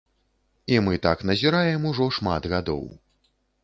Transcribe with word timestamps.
І 0.75 0.79
мы 0.85 0.95
так 1.05 1.23
назіраем 1.33 1.87
ужо 1.93 2.11
шмат 2.19 2.43
гадоў. 2.59 2.85